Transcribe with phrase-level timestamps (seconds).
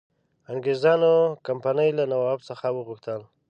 [0.51, 1.13] انګرېزانو
[1.47, 3.21] کمپنی له نواب څخه وغوښتل.